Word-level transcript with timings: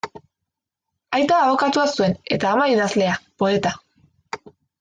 Aita 1.17 1.37
abokatua 1.41 1.85
zuen 1.99 2.17
eta 2.39 2.49
ama 2.57 2.67
idazlea, 2.77 3.15
poeta. 3.45 3.75